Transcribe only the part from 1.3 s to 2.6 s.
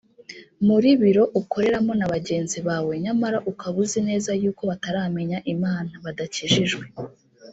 ukoreramo na bagenzi